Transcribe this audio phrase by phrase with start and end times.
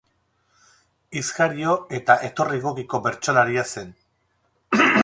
[1.19, 3.97] Hitz-jario eta etorri egokiko bertsolaria zen.